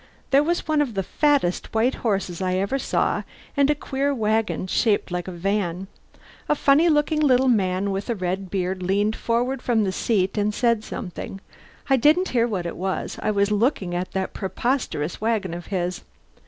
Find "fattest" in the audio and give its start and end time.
1.03-1.75